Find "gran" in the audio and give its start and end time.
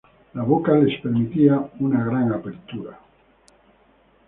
2.03-2.31